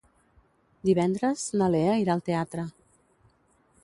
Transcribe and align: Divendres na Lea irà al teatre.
Divendres 0.89 1.43
na 1.61 1.67
Lea 1.75 1.93
irà 2.05 2.15
al 2.15 2.23
teatre. 2.31 2.65